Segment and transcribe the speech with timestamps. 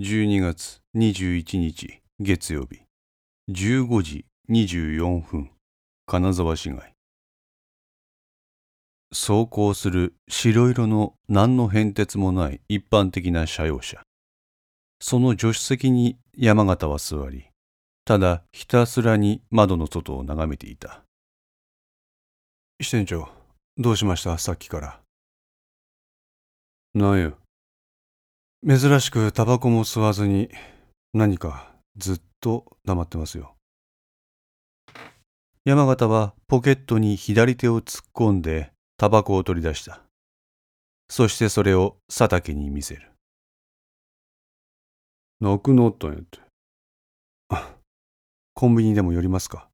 [0.00, 2.80] 12月21日月曜日。
[3.48, 5.52] 15時24分
[6.04, 6.94] 金沢市街。
[9.12, 14.02] 走行する白色の何の変哲もない一般的な車用車。
[14.98, 17.44] その助手席に山形は座り
[18.04, 21.04] ただひたすらに窓の外を眺めていた。
[22.82, 23.28] 支店長
[23.78, 24.38] どうしました？
[24.38, 25.00] さっきから。
[26.94, 27.32] なんや
[28.66, 30.48] 珍しくタバコも吸わずに
[31.12, 33.54] 何かずっと黙ってますよ。
[35.66, 40.00] 山形はポケットに左手を突っ込んでタバコを取り出した。
[41.10, 43.10] そしてそれを佐竹に見せる。
[45.40, 46.38] なくなったんやって
[48.54, 49.68] コンビニでも寄りますか。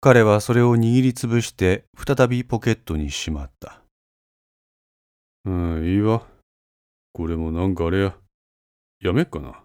[0.00, 3.82] 彼はそれを握りつぶして再びポケットにしまった。
[5.44, 6.31] うんいいわ
[7.12, 8.14] これもなんかあれや。
[9.00, 9.64] やめっかな。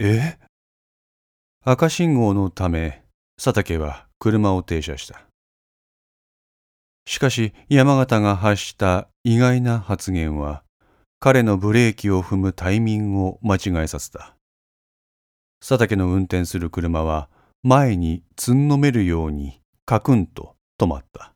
[0.00, 0.38] え？
[1.64, 3.02] 赤信号のため、
[3.36, 5.20] 佐竹は車を停車した。
[7.06, 10.62] しかし山形が発した意外な発言は、
[11.20, 14.36] 彼のブレーキを踏むタイミングを間違えさせた。
[15.60, 17.28] 佐竹の運転する車は
[17.62, 21.32] 前につんのめるようにカクンと止まった。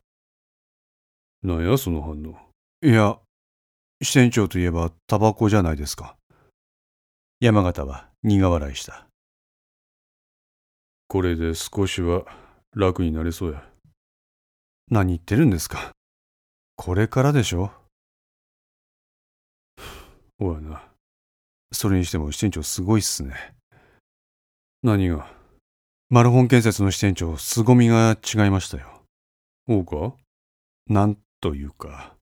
[1.43, 2.37] なんやその反応。
[2.81, 3.17] いや、
[4.03, 6.17] 支店長といえばタバコじゃないですか。
[7.39, 9.07] 山形は苦笑いした。
[11.07, 12.25] これで少しは
[12.75, 13.63] 楽になれそうや。
[14.89, 15.91] 何言ってるんですか。
[16.75, 17.71] これからでしょ。
[20.39, 20.83] おやな。
[21.71, 23.55] それにしても支店長すごいっすね。
[24.81, 25.31] 何が？
[26.09, 29.03] マルホン建設の支店長、凄みが違いましたよ。
[29.67, 30.15] おうか？
[30.87, 32.12] なんというか。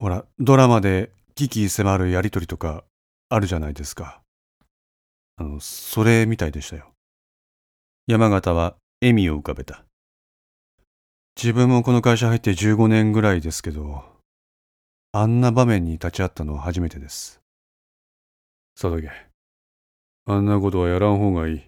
[0.00, 2.84] ほら、ドラマで危機迫るやりとりとか
[3.28, 4.20] あるじゃないですか。
[5.36, 6.92] あの、それみたいでしたよ。
[8.06, 9.84] 山形は笑みを浮かべた。
[11.36, 14.04] 自分もこの会社入って15年ぐらいですけど、
[15.12, 17.40] あんな場面に立ち会ったのは初めてです。
[18.80, 19.10] 佐竹、
[20.26, 21.62] あんなことはやらん方がいい。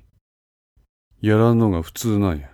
[1.20, 2.50] やらんのが普通なんや。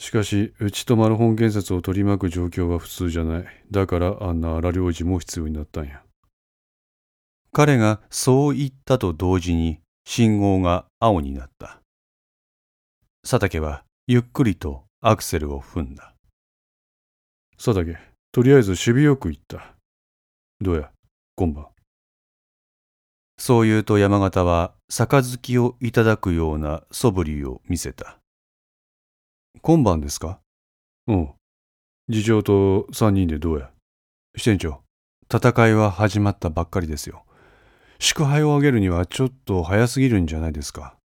[0.00, 3.44] しかし、うちとマルホン建設を取り巻く状況は普通じゃない。
[3.70, 6.02] だからあんな荒領事も必要になったんや。
[7.52, 11.80] 彼がそう言ったと同時に信号が青になった。
[13.22, 16.14] 佐竹はゆっくりとアクセルを踏んだ。
[17.62, 17.98] 佐竹、
[18.32, 19.74] とりあえず守備よく行った。
[20.62, 20.90] どうや、
[21.36, 21.66] 今晩。
[23.36, 28.19] そう言うと山形は杯をいただくような素振りを見せた。
[29.62, 30.40] 今晩ですか？
[31.06, 31.30] うん。
[32.10, 33.70] 次長と三人でどうや？
[34.34, 34.80] 支店長、
[35.30, 37.24] 戦いは始まったばっかりですよ。
[37.98, 40.96] 祝杯をあげるにはちょっと早すぎるんじゃないですか？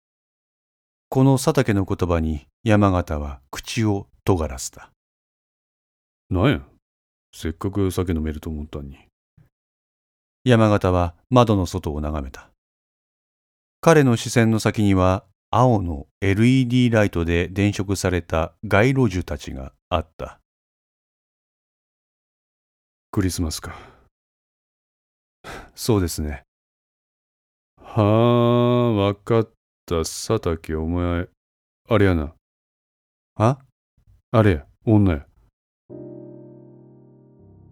[1.09, 4.89] この佐竹の言葉に山形は口を尖らせた。
[6.29, 6.61] なんや？
[7.33, 8.97] せっかく酒飲めると思ったんに。
[10.45, 12.49] 山形は窓の外を眺めた。
[13.81, 15.25] 彼の視線の先には
[15.57, 20.41] 青の LED ライトで電飾された街路樹たちがあった。
[23.09, 23.73] クリスマスか。
[25.73, 26.43] そうですね。
[27.81, 29.49] はあ、わかっ
[29.85, 31.29] た、佐竹、お前、
[31.87, 32.33] あれやな。
[33.37, 33.59] あ？
[34.31, 35.25] あれや、女や。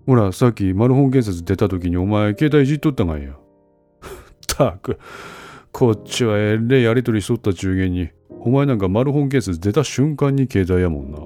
[0.06, 3.38] ほら、さっきマルホン建設出た時にお前、携帯いじっとったがんや。
[4.48, 4.98] たく。
[5.73, 11.17] こっちはえれやりとりしとった中元に、お前なんかマルホン建設出た瞬間に携帯やもんな。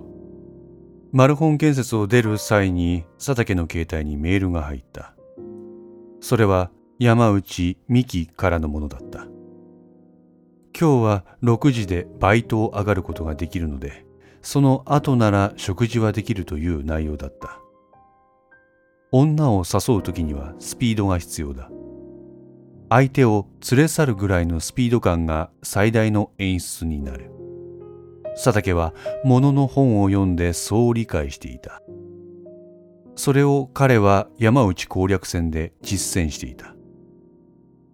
[1.11, 5.13] マルホン建設を出る際に佐竹の携帯にメールが入った。
[6.21, 9.27] それは山内美希からのものだった。
[10.79, 14.05] 今日は6時でバイトを上がることができるので、
[14.41, 17.59] その後なら食事はできるという内容だった。
[19.11, 21.69] 女を誘う時にはスピードが必要だ。
[22.89, 27.31] 相手を連れ去るぐらいのスピード感が最大の演出になる。
[28.35, 28.93] 佐竹は
[29.25, 31.81] 物の本を読んでそう理解していた。
[33.15, 36.75] それを彼は山内攻略戦で実践していた。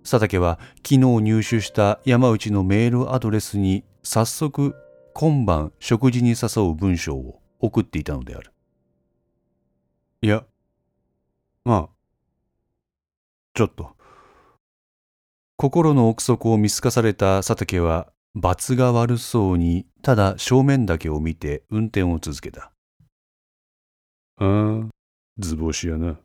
[0.03, 4.75] 佐竹は昨日入手した山内のメールアドレスに早速
[5.13, 8.51] 今晩食事に誘う文章を送っていたのである。
[10.21, 10.43] いや、
[11.63, 11.89] まあ、
[13.55, 13.95] ちょっと。
[15.63, 22.73] 心の奥底を見透かされた佐竹は罰が悪そうにただ正面だけを見て運転を続けた。
[24.41, 24.89] ああ、
[25.37, 26.19] 図星やな。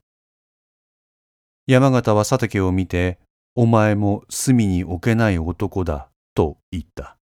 [1.68, 3.20] 山形は佐竹を見て、
[3.54, 7.16] お前も隅に置けない男だ、と言った。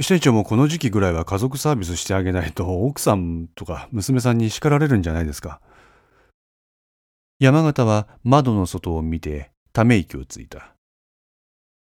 [0.00, 5.60] 支店長もこの時期ぐらいは家族サービスしてあげないと奥さんとか娘さんに叱られるんじゃないですか。
[7.40, 10.74] 山形は窓の外を見てため息をついた。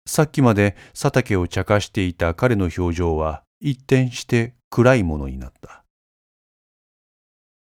[0.06, 5.84] さっきまで佐竹を茶化していた彼の表情は一転して暗いものになった。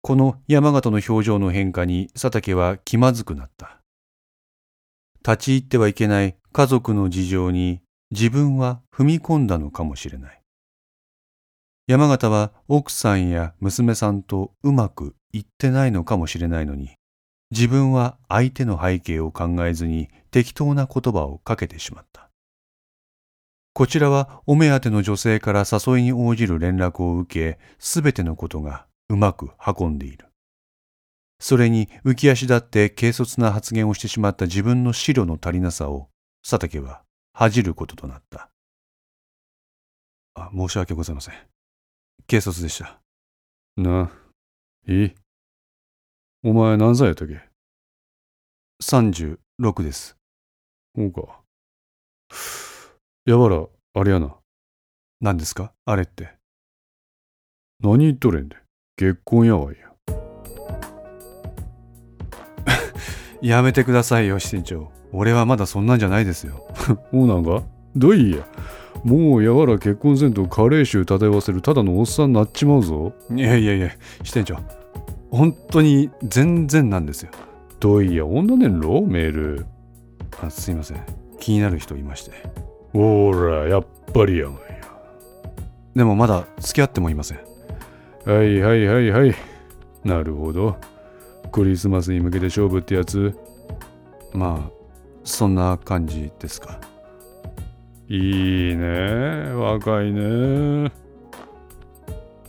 [0.01, 3.79] この山形の表情の変化に佐竹は気まずくなった。
[5.23, 10.41] 立ち入ってはいけない家族の事情に自分は踏み込んだのかもしれない。
[11.87, 16.95] 山形は奥さんや娘さんとうまくいってないのかもしれないのに、
[17.51, 22.29] 自分は相手の背景を考えずに適当な言葉をかけてしまった。
[23.73, 30.27] こちらはお目当ての女性から誘いに応じる連絡を受け、すべてのことがうまく運んでいる。
[31.39, 36.09] それに浮き足立って軽率な発言をしてしまった自分の資料の足りなさを
[36.43, 37.01] 佐竹は
[37.33, 38.49] 恥じることとなった。
[40.35, 41.33] あ、申し訳ございません。
[42.29, 43.01] 軽率でした。
[43.75, 44.11] なあ、
[44.87, 45.15] いい
[46.43, 47.39] お前何歳やったっけ
[48.83, 49.37] ?36
[49.83, 50.17] です。
[50.95, 51.41] そうか。
[53.25, 54.35] やばら、あれやな。
[55.19, 55.71] 何ですか？
[55.85, 56.33] あれって。
[57.83, 58.57] 何言っとれんで？
[58.97, 59.91] 結婚やわいや。
[63.57, 64.91] やめてくださいよ、支店長。
[65.11, 66.67] 俺はまだそんなんじゃないですよ。
[67.11, 67.63] もうなんか？
[67.95, 68.47] どういや？
[69.03, 73.13] もうやわら結婚せんと加齢臭漂わせるただのおっさんなっちまうぞ。
[73.29, 73.91] いやいやいや、
[74.23, 74.80] 支店長。
[75.31, 77.31] 本当に全然なんですよ。
[77.79, 79.01] どういや、女ねんろ？
[79.01, 79.65] メール。
[80.43, 81.03] あすいません。
[81.39, 82.31] 気になる人いまして。
[82.93, 84.59] ほら、やっぱりやがんや。
[85.95, 87.39] でもまだ付き合ってもいません。
[88.25, 89.35] はいはいはいはい。
[90.03, 90.77] なるほど。
[91.51, 93.35] クリスマスに向けて勝負ってやつ？
[94.33, 94.71] まあ、
[95.23, 96.79] そんな感じですか。
[98.07, 99.53] いいね。
[99.53, 100.91] 若いね。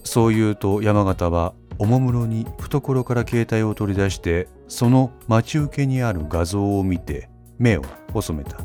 [0.04, 7.82] そう言うと山形はおもむろに懐から携帯を取り出してその待ち受けにある画像を見て目を
[8.12, 8.58] 細めた。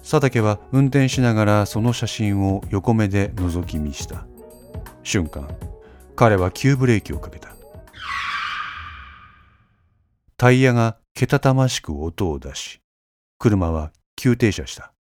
[0.00, 4.26] 佐竹は運転しながらその写真を横目で覗き見した。
[5.02, 5.46] 瞬間
[6.14, 7.54] 彼は急ブレーキをかけた。
[10.38, 12.80] タイヤがけたたましく音を出し
[13.38, 14.94] 車は急停車した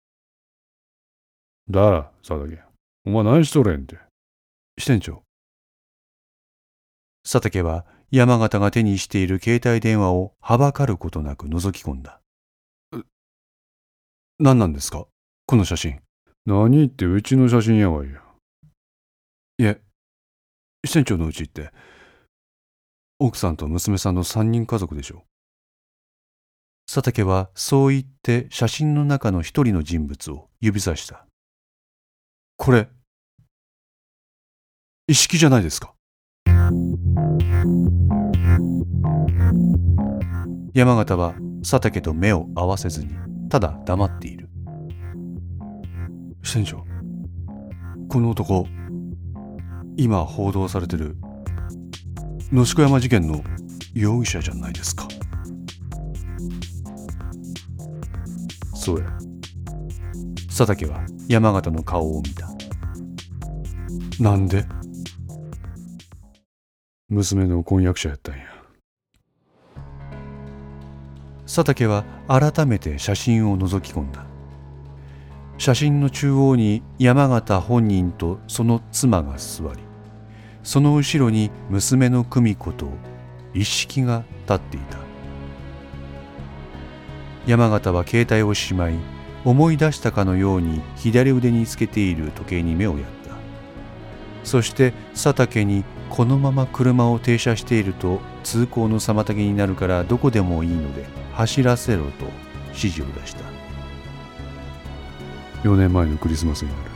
[1.69, 2.61] だら佐竹。
[3.05, 3.95] お前何しとれんて
[4.77, 5.24] 支店長
[7.27, 12.21] 佐竹は山形が手にしている携帯電話をはばかることなく覗き込んだ
[14.37, 15.07] 何なんですか？
[15.47, 16.01] この写真。
[16.45, 18.21] 何ってうちの写真やわいや。
[19.57, 19.81] いえ、
[20.85, 21.71] 支店長のうちって、
[23.17, 25.21] 奥さんと娘さんの三人家族でしょう。
[26.85, 31.25] 佐竹はそう言って写真の中の一人の人物を指さした。
[32.57, 32.89] これ、
[35.07, 35.94] 意識じゃないですか？
[40.73, 43.15] 山形は佐竹と目を合わせずに
[43.49, 44.49] ただ黙っている。
[46.43, 46.85] 支店長
[48.09, 48.67] この男
[49.97, 51.17] 今報道されてる
[52.51, 53.41] 野子山事件の
[53.93, 55.07] 容疑者じゃないですか。
[58.75, 59.05] そうや。
[60.47, 62.47] 佐竹は山形の顔を見た。
[64.19, 64.65] なんで？
[67.07, 68.45] 娘の婚約者やったんや。
[71.45, 74.25] 佐竹は改めて写真を覗き込んだ。
[75.59, 79.79] 写真の中央に山形本人とその妻が座り
[80.63, 82.89] その後ろに娘の久美子と
[83.53, 84.97] 一式が立っていた。
[87.45, 88.95] 山形は携帯をしまい
[89.45, 93.35] 思い出したかのように左腕につけている時計に目をやった。
[94.43, 95.83] そして佐竹に
[96.15, 102.25] このまま車を停車していると通行の妨げになるからどこでもいいので走らせろと
[102.69, 103.43] 指示を出した。
[105.63, 106.91] 4年前のクリスマスになる。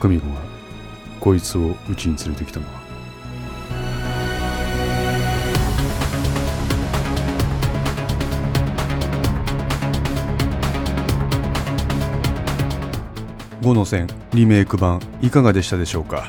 [0.00, 0.40] 久美子が
[1.20, 2.82] こいつをうちに連れてきたのは。
[13.60, 16.28] 5の線リメイク版いかがでしたでしょうか？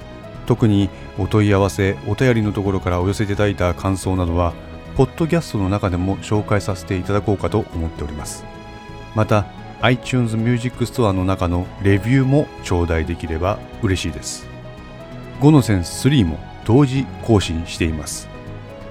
[0.45, 4.53] 特にお問い合わせお便りのところからお寄せいただいた感想などは
[4.95, 8.43] ポッドキャストの中でも紹介させていただこうかと思っております。
[9.15, 9.45] また
[9.81, 14.47] iTunes Music Store の中のレビューも頂戴できれば嬉しいです。
[15.39, 18.29] 5の線3も同時更新しています。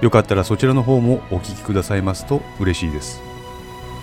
[0.00, 3.20] よかったらそちらの方もお聞きくださいますと嬉しいです。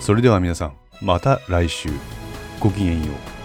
[0.00, 1.90] それでは皆さんまた来週。
[2.60, 3.37] ごきげんよう。